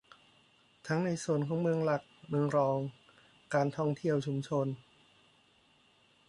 [0.87, 2.77] ทั้งในส่วนของเมืองหลัก เมืองรอง
[3.53, 4.67] การท่องเที่ยวชุมชน